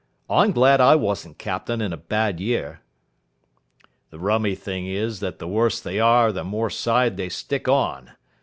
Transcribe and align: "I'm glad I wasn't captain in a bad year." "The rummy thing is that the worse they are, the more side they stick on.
"I'm 0.31 0.51
glad 0.51 0.81
I 0.81 0.95
wasn't 0.95 1.37
captain 1.37 1.79
in 1.79 1.93
a 1.93 1.97
bad 1.97 2.39
year." 2.39 2.81
"The 4.09 4.17
rummy 4.17 4.55
thing 4.55 4.87
is 4.87 5.19
that 5.19 5.37
the 5.37 5.47
worse 5.47 5.79
they 5.79 5.99
are, 5.99 6.31
the 6.31 6.43
more 6.43 6.71
side 6.71 7.17
they 7.17 7.29
stick 7.29 7.67
on. 7.67 8.09